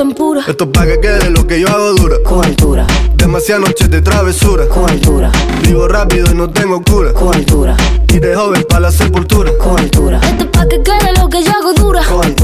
[0.00, 0.40] Tan pura.
[0.48, 2.16] Esto es pa' que quede lo que yo hago dura.
[2.24, 2.86] Con altura,
[3.16, 4.66] Demasiadas noches de travesura.
[4.66, 5.30] con altura,
[5.62, 7.12] Vivo rápido y no tengo cura.
[7.12, 7.76] con altura,
[8.08, 9.50] Y de joven pa' la sepultura.
[9.58, 12.02] con altura, Esto es pa' que quede lo que yo hago dura.
[12.06, 12.39] con altura,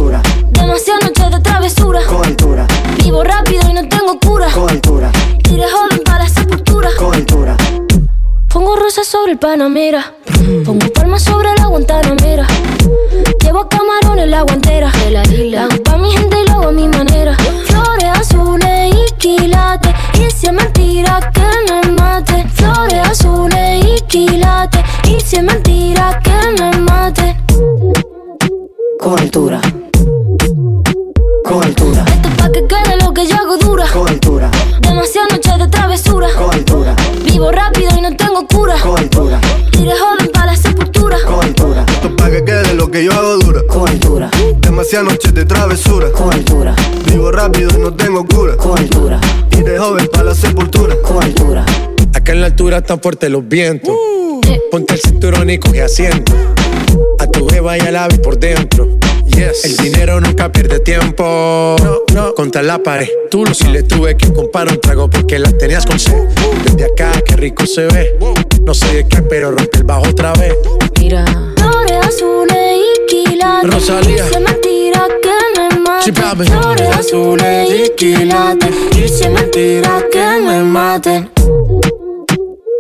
[9.05, 10.15] Sobre el Panamera.
[10.65, 12.47] Pongo palmas sobre la Guantanamera.
[13.43, 14.91] Llevo camarones en la guantera.
[15.11, 17.37] La hago pa' mi gente y lo hago a mi manera.
[17.67, 19.95] Flores azules y quilates.
[20.15, 22.47] Y si es mentira que me mate.
[22.55, 24.83] Flores azules y quilates.
[25.09, 27.37] Y si es mentira que me mate.
[28.99, 29.61] Con altura,
[31.45, 33.87] con altura, Esto es pa' que quede lo que yo hago dura.
[33.93, 36.29] con altura, Demasiadas noches de travesura.
[36.37, 37.76] con altura, Vivo rápido
[38.51, 38.81] y no tengo cura.
[38.81, 39.41] con altura,
[39.73, 41.17] Iré joven para la sepultura.
[41.27, 43.63] con altura, Esto es pa' que quede lo que yo hago dura.
[43.69, 44.31] con altura,
[44.61, 46.11] Demasiadas noches de travesura.
[46.13, 46.75] con altura,
[47.07, 48.57] Vivo rápido y no tengo cura.
[49.53, 50.97] Y de joven pa' la sepultura.
[51.03, 51.65] con altura.
[52.15, 53.95] Acá en la altura están fuertes los vientos.
[54.71, 56.33] Ponte el cinturón y coge asiento.
[57.19, 58.96] A tu jeva y al ave por dentro.
[59.37, 59.65] Yes.
[59.65, 61.77] El dinero nunca pierde tiempo.
[61.83, 62.35] No, no.
[62.35, 63.07] Contra la pared.
[63.31, 66.23] Tú lo si le tuve que comprar un trago porque las tenías con sed.
[66.65, 68.19] Desde acá, qué rico se ve.
[68.65, 70.55] No sé de qué, pero rompe el bajo otra vez.
[70.99, 71.25] Mira,
[71.57, 73.75] Flores azules y quilates.
[73.75, 74.25] Rosalía.
[74.27, 76.13] Es mentira que me mate.
[76.13, 78.75] Flores azules y quilates.
[78.97, 81.31] Es mentira que me maten.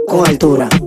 [0.07, 0.86] con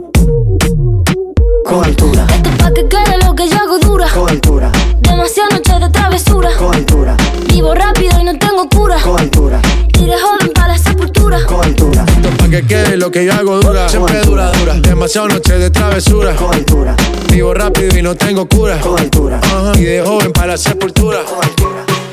[13.09, 13.89] lo que yo hago dura.
[13.89, 14.73] Siempre dura, dura.
[14.75, 16.35] Demasiado noche de travesura.
[17.31, 18.77] Vivo rápido y no tengo cura.
[19.75, 21.19] Y de joven para la sepultura.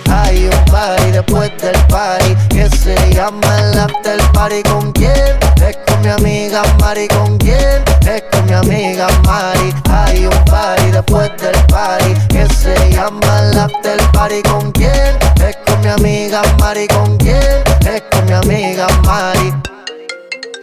[0.09, 4.63] Hay un party después del party que se llama el after party.
[4.63, 5.13] ¿Con quién?
[5.57, 7.09] Es con mi amiga Mari.
[7.09, 7.83] ¿Con quién?
[8.01, 9.75] Es con mi amiga Mari.
[9.91, 14.43] Hay un party después del party que se llama el after party.
[14.43, 15.19] ¿Con quién?
[15.47, 16.87] Es con mi amiga Mari.
[16.89, 17.63] ¿Con quién?
[17.81, 19.53] Es con mi amiga Mari.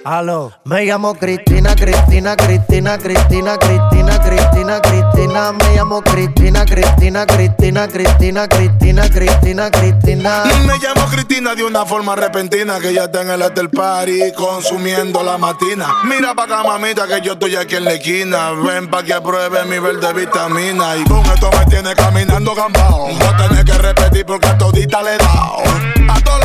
[0.06, 0.52] Aló.
[0.66, 5.54] Me llamo Cristina, Cristina, Cristina, Cristina, Cristina, Cristina, Cristina.
[5.54, 10.44] Me llamo Cristina, Cristina, Cristina, Cristina, Cristina, Cristina, Cristina.
[10.66, 15.24] Me llamo Cristina de una forma repentina que ya está en el hotel party consumiendo
[15.24, 15.88] la matina.
[16.04, 18.52] Mira pa' acá, mamita, que yo estoy aquí en la esquina.
[18.52, 20.98] Ven pa' que pruebe mi verde vitamina.
[20.98, 23.08] Y con esto me tiene caminando gambao.
[23.08, 25.93] A tener que repetir porque a todita le he dado.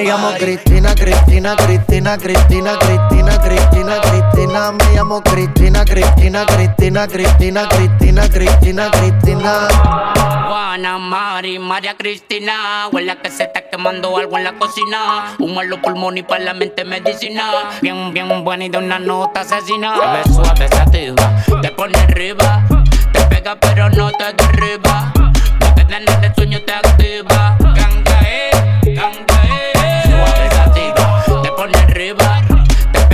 [0.00, 4.72] Me llamo Cristina, Cristina, Cristina, Cristina, Cristina, Cristina, Cristina.
[4.72, 9.68] Me llamo Cristina, Cristina, Cristina, Cristina, Cristina, Cristina, Cristina.
[10.48, 12.88] Juana, Mari, María Cristina.
[12.90, 15.36] Huele a que se está quemando algo en la cocina.
[15.38, 17.68] Humo en los pulmones y para la mente medicina.
[17.82, 19.96] Bien, bien buena y de una nota asesina.
[19.96, 21.44] Suave, suave, sativa.
[21.60, 22.64] Te pone arriba.
[23.12, 25.12] Te pega pero no te derriba.
[25.18, 27.58] No te de sueño, te activa.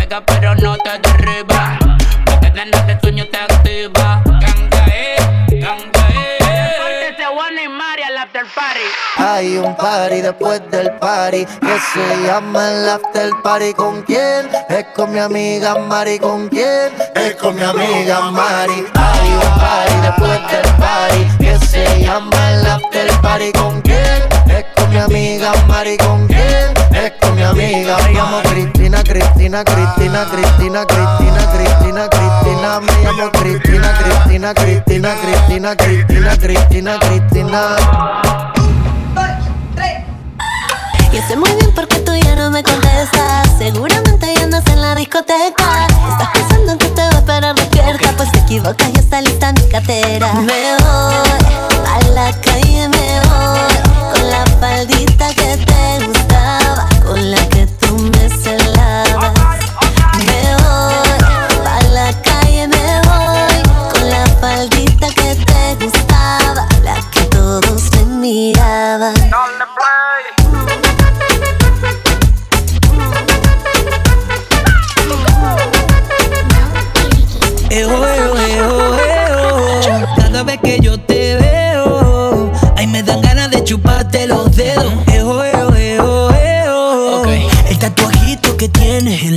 [0.09, 1.79] Pega pero no te derriba.
[2.27, 4.23] No te dan de sueño, te activa.
[4.25, 5.17] Ganga, eh,
[5.61, 7.11] ganga, eh.
[7.11, 8.81] Ese Juana y Mari al after party.
[9.17, 13.75] Hay un party después del party que se llama el after party.
[13.75, 14.49] ¿Con quién?
[14.69, 16.19] Es con mi amiga Mari.
[16.19, 16.93] ¿Con quién?
[17.15, 18.87] Es con mi amiga Mari.
[18.95, 23.53] Hay un party después del party que se llama el after party.
[23.53, 24.23] ¿Con quién?
[24.49, 25.97] Es con mi amiga Mari.
[25.99, 26.37] ¿Con quién?
[26.93, 27.16] Es con mi
[27.51, 32.81] amiga Me llamo Cristina, Cristina, Cristina, Cristina, Cristina, Cristina, Cristina.
[32.81, 37.77] Me llamo Cristina, Cristina, Cristina, Cristina, Cristina, Cristina, Cristina.
[41.13, 43.49] Y sé muy bien por qué tú ya no me contestas.
[43.57, 45.87] Seguramente ya andas en la discoteca.
[46.11, 48.13] Estás pensando en que te voy a esperar despierta.
[48.17, 50.33] Pues te equivocas, ya está lista mi cartera.
[50.35, 51.15] Me voy
[51.87, 53.77] a la calle, me voy
[54.13, 56.16] con la faldita que te gustaba,
[57.07, 57.66] con la que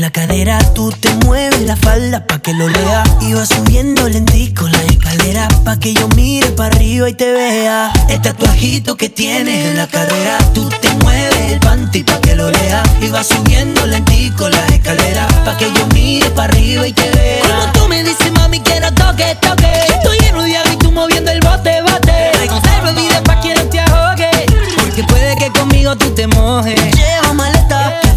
[0.09, 3.03] la cadera, tú te mueves la falda pa' que lo lea.
[3.35, 7.91] Vas subiendo lentico la escalera pa' que yo mire para arriba y te vea.
[8.09, 12.49] El tatuajito que tienes en la cadera, tú te mueves el panty pa' que lo
[12.49, 12.81] lea.
[13.11, 17.43] Vas subiendo lentico la escalera pa' que yo mire para arriba y te vea.
[17.43, 19.71] Como tú me dices, mami, quiero toque, toque.
[19.89, 22.31] Estoy lleno de agua y tú moviendo el bote, bote.
[22.33, 24.31] Traigo bebida pa' que no te ahogue.
[24.75, 26.98] Porque puede que conmigo tú te mojes.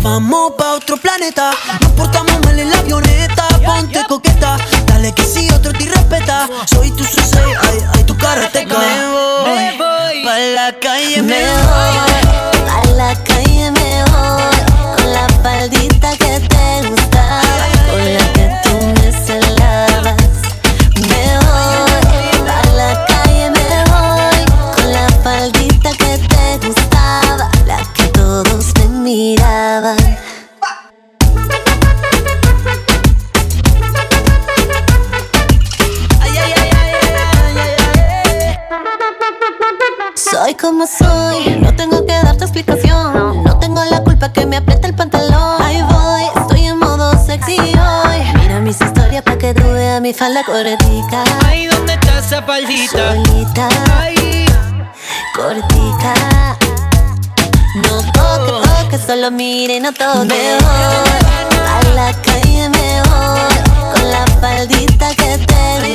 [0.03, 1.53] Vamos pa' otro planeta.
[1.81, 3.47] Nos portamos mal en la avioneta.
[3.65, 6.49] Ponte coqueta, dale que si otro te respeta.
[6.67, 8.79] Soy tu sensei, ay, ay, tu karateca.
[8.79, 11.99] Me voy, me voy pa' la calle, me, Me voy.
[12.03, 12.12] voy
[40.63, 43.43] como soy, no tengo que darte explicación.
[43.43, 45.61] No tengo la culpa que me aprieta el pantalón.
[45.61, 48.23] Ahí voy, estoy en modo sexy hoy.
[48.37, 51.25] Mira mis historias pa' que tú veas mi falda cortica.
[51.47, 53.13] Ahí donde está esa paldita.
[53.13, 54.47] Solita, Ay.
[55.35, 56.15] cortica.
[57.75, 60.27] No toques, toques, solo mire y no toques.
[60.27, 61.23] Me voy,
[61.75, 65.92] a la calle me voy, con la faldita que te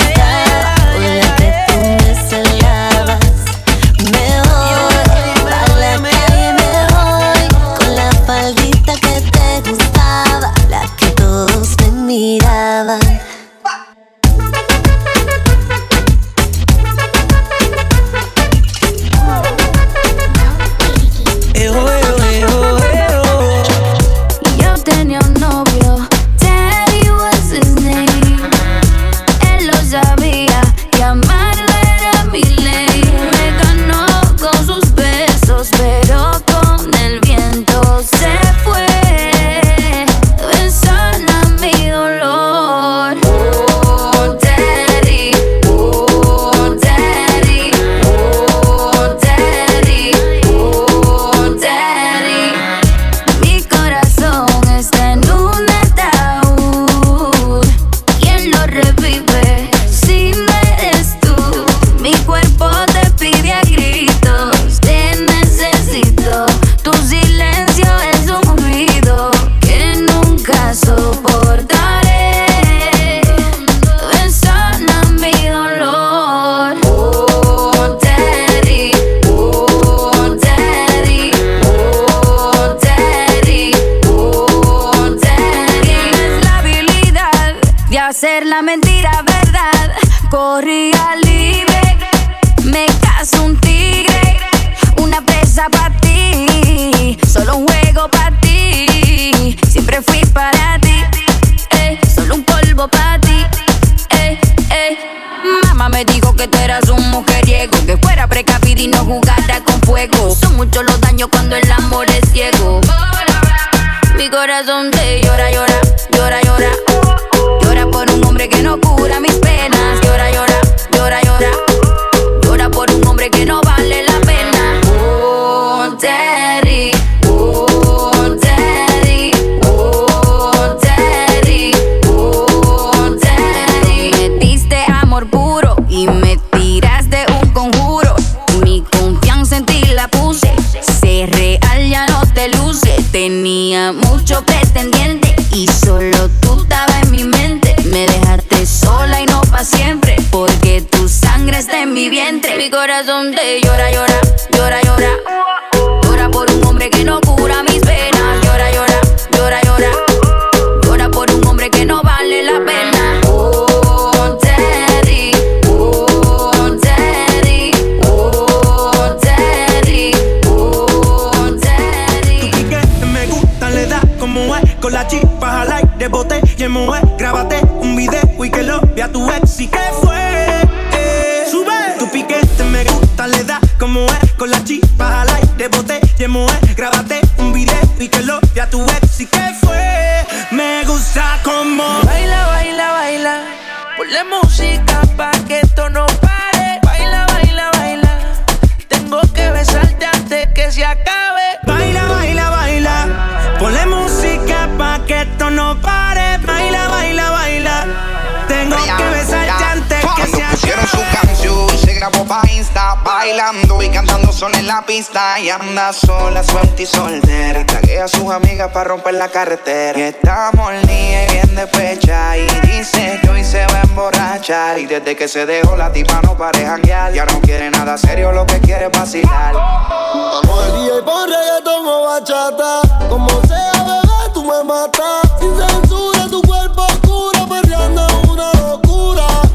[214.67, 217.65] la pista y anda sola, suelta y soltera.
[217.65, 219.97] Taguea a sus amigas para romper la carretera.
[219.97, 222.37] Y está molida y bien de fecha.
[222.37, 224.77] Y dice que hoy se va a emborrachar.
[224.77, 227.13] Y desde que se dejó la tipa no pare janguear.
[227.13, 229.53] Ya no quiere nada serio, lo que quiere es vacilar.
[229.53, 232.81] Vamos día y por reggaetón o bachata.
[233.09, 235.31] Como sea, bebé, tú me matas.
[235.39, 239.46] Sin censura, tu cuerpo oscuro, perreando una locura.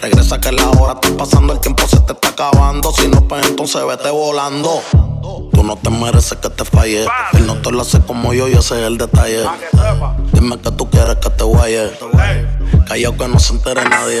[0.00, 2.92] Regresa que la hora está pasando, el tiempo se te está acabando.
[2.92, 4.82] Si no, pues entonces vete volando.
[5.52, 7.04] Tú no te mereces que te falle.
[7.04, 7.38] Vale.
[7.38, 9.44] Él no te lo hace como yo y ese es el detalle.
[10.32, 11.90] Dime que tú quieres que te guaye.
[12.88, 14.20] Callao que no se entere nadie.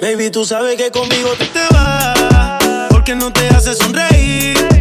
[0.00, 2.88] Baby, tú sabes que conmigo tú te vas.
[2.90, 4.73] Porque no te hace sonreír.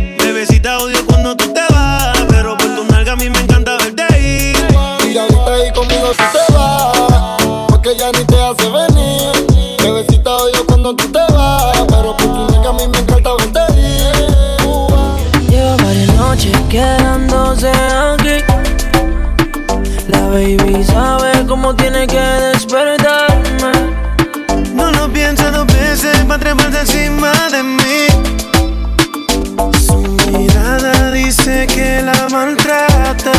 [32.34, 33.38] maltrate.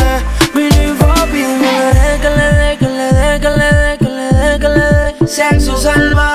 [0.55, 4.27] Mini papi, no deje que le dé, que le dé, que le dé, que le
[4.39, 5.27] dé, que le dé.
[5.27, 6.34] Sexo salvaje.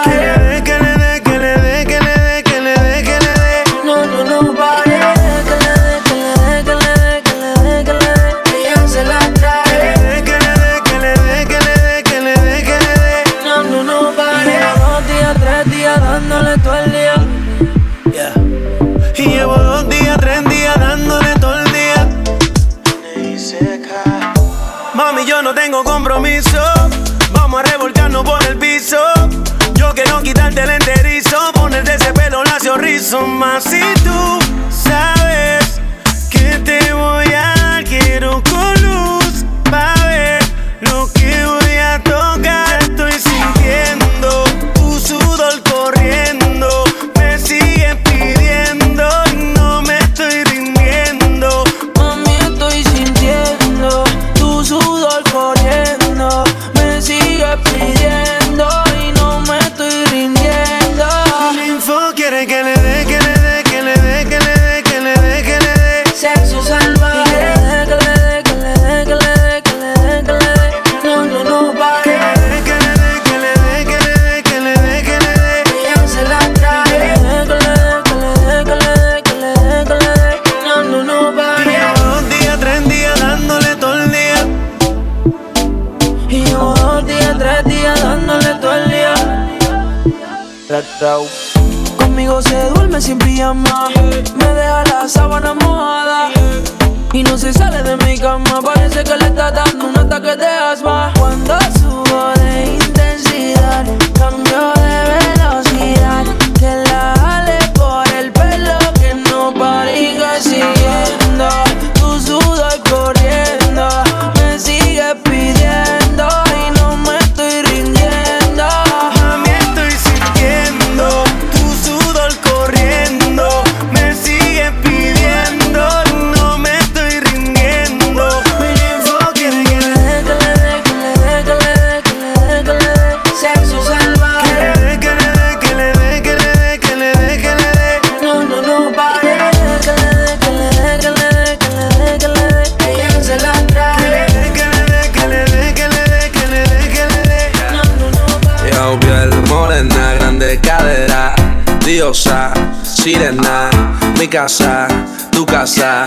[154.30, 154.86] casa,
[155.32, 156.04] tu casa.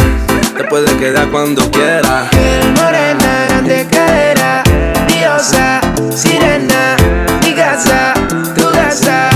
[0.57, 2.29] Te puedes quedar cuando quieras.
[2.73, 4.63] Morena, grande cadera,
[5.07, 5.81] diosa,
[6.15, 6.95] sirena,
[7.43, 8.13] mi casa,
[8.55, 9.29] tu casa.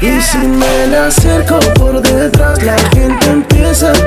[0.00, 4.06] Y si me la acerco por detrás, la gente empieza a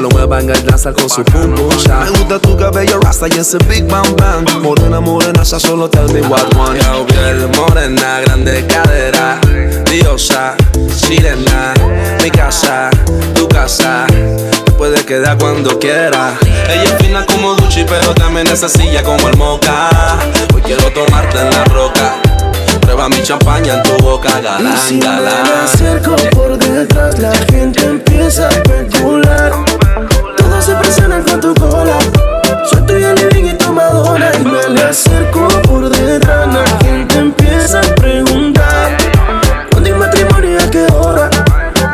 [0.00, 1.68] lo mueva en el danza con su pum pum
[2.02, 4.62] Me gusta tu cabello rasta y ese big bang bang.
[4.62, 6.78] Morena, morena, esa solo tell me what one.
[6.78, 9.40] Yo, piel morena, grande cadera.
[9.90, 10.54] Diosa,
[10.94, 11.74] sirena.
[12.22, 12.90] Mi casa,
[13.34, 14.06] tu casa.
[14.64, 16.34] Te puedes quedar cuando quieras.
[16.68, 19.90] Ella es fina como Gucci, pero también esa silla como el moca.
[20.54, 22.27] Hoy quiero tomarte en la roca.
[22.88, 25.42] Prueba mi champaña en tu boca, galán, y si galán.
[25.44, 29.52] Me acerco por detrás, la gente empieza a especular.
[30.38, 31.98] Todos se presionan con tu cola.
[32.64, 34.30] Soy tuya, living y tu Madonna.
[34.40, 38.96] Y me le acerco por detrás, la gente empieza a preguntar.
[39.70, 41.28] ¿Cuándo hay matrimonio y a qué hora?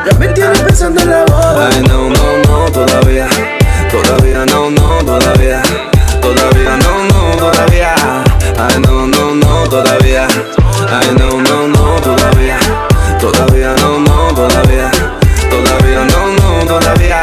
[0.06, 1.70] Ya me tienes pensando en la boda.
[1.72, 3.26] Ay, no, no, no, todavía.
[3.90, 4.23] Todavía,
[10.96, 12.56] Ay, no, no, no, todavía.
[13.18, 14.88] Todavía, no, no, todavía.
[15.50, 17.22] Todavía, no, no, todavía.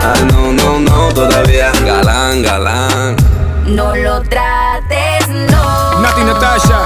[0.00, 1.70] Ay, no, no, no, todavía.
[1.84, 3.16] Galán, galán.
[3.66, 6.00] No lo trates, no.
[6.00, 6.80] Nati Natasha.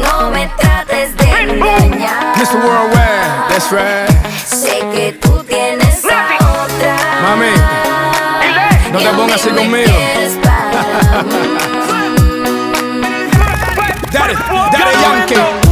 [0.00, 2.38] No me trates de engañar.
[2.38, 2.56] Mr.
[2.64, 4.08] Worldwide, that's right.
[4.46, 6.96] Sé que tú tienes a otra.
[7.22, 7.52] Mami,
[8.92, 9.92] no te pongas así conmigo.
[14.32, 15.69] That a Yankee.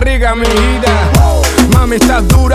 [0.00, 1.10] Es rica, amiguita.
[1.72, 2.49] Mami, estás dura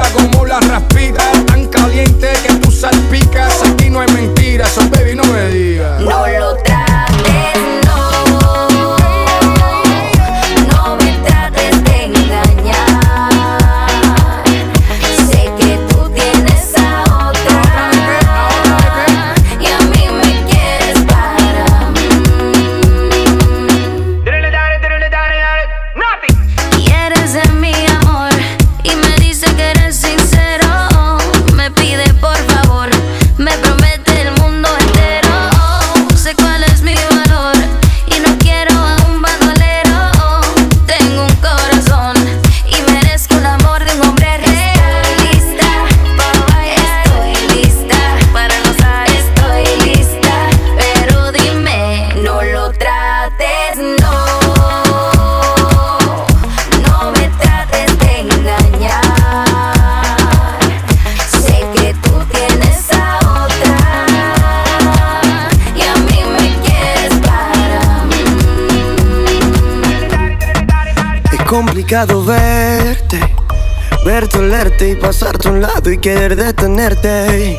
[71.96, 73.20] complicado verte,
[74.06, 77.58] verte, olerte y pasarte a un lado y querer detenerte.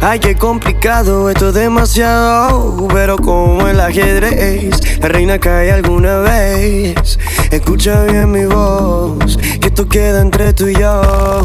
[0.00, 2.88] Ay, qué complicado, esto es demasiado.
[2.92, 7.20] Pero como el ajedrez, la reina cae alguna vez.
[7.52, 11.44] Escucha bien mi voz, que esto queda entre tú y yo.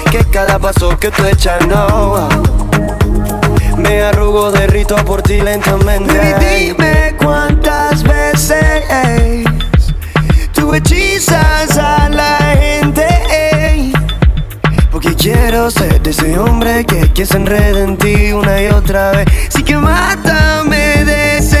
[0.11, 2.27] que cada paso que tú echas no.
[3.77, 6.13] Me arrugo, derrito por ti lentamente.
[6.13, 8.83] Y dime cuántas veces
[10.53, 13.07] tú hechizas a la gente.
[14.91, 19.11] Porque quiero ser de ese hombre que, que se enreda en ti una y otra
[19.11, 19.27] vez.
[19.47, 21.51] Sí que mátame decente.
[21.57, 21.60] ey.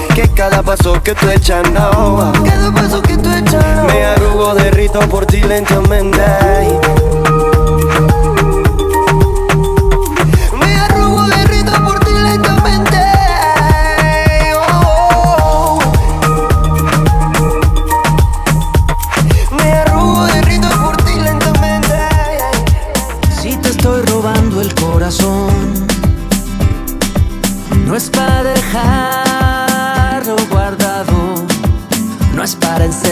[0.13, 2.31] que cada paso que tú echas no.
[2.45, 6.21] Cada paso que tú echas Me arrugo, derrito por ti lentamente.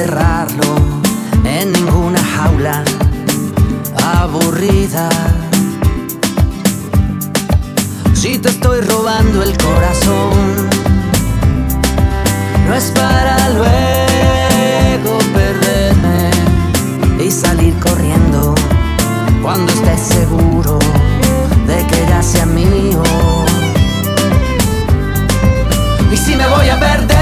[0.09, 0.75] Encerrarlo
[1.43, 2.83] en ninguna jaula
[4.03, 5.07] aburrida.
[8.13, 10.69] Si te estoy robando el corazón,
[12.67, 16.31] no es para luego perderme
[17.23, 18.55] y salir corriendo
[19.43, 20.79] cuando estés seguro
[21.67, 23.03] de que ya sea mío.
[26.11, 27.18] Y si me voy a perder,